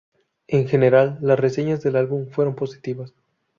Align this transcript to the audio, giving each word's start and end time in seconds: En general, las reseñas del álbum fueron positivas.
En 0.47 0.67
general, 0.67 1.19
las 1.21 1.39
reseñas 1.39 1.83
del 1.83 1.95
álbum 1.95 2.25
fueron 2.27 2.55
positivas. 2.55 3.13